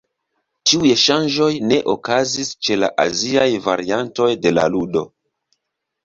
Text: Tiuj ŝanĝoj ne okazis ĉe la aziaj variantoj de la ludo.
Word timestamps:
Tiuj 0.69 0.91
ŝanĝoj 1.01 1.49
ne 1.71 1.77
okazis 1.93 2.49
ĉe 2.67 2.77
la 2.83 2.89
aziaj 3.03 3.45
variantoj 3.67 4.31
de 4.47 4.55
la 4.59 4.65
ludo. 4.77 5.05